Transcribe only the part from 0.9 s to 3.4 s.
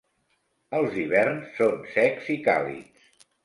hiverns són secs i càlids.